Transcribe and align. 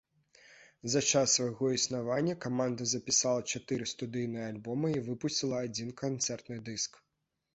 За 0.93 1.01
час 1.09 1.33
свайго 1.37 1.65
існавання 1.73 2.33
каманда 2.45 2.87
запісала 2.95 3.41
чатыры 3.51 3.85
студыйныя 3.93 4.47
альбомы 4.53 4.89
і 4.95 5.03
выпусціла 5.09 5.61
адзін 5.67 5.93
канцэртны 6.03 6.57
дыск. 6.71 6.91